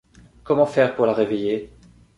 Comment 0.43 0.65
faire 0.65 0.95
pour 0.95 1.05
la 1.05 1.13
réveiller? 1.13 1.69